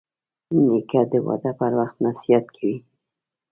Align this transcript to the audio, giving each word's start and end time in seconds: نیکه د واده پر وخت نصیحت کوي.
نیکه 0.67 1.01
د 1.11 1.13
واده 1.25 1.51
پر 1.59 1.71
وخت 1.79 1.95
نصیحت 2.05 2.45
کوي. 2.55 2.77